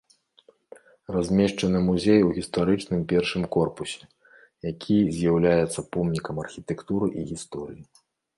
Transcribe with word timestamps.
Размешчаны 1.15 1.81
музей 1.89 2.21
у 2.27 2.31
гістарычным 2.37 3.03
першым 3.11 3.43
корпусе, 3.57 4.03
які 4.71 4.97
з'яўляецца 5.19 5.85
помнікам 5.99 6.43
архітэктуры 6.47 7.07
і 7.19 7.29
гісторыі. 7.35 7.81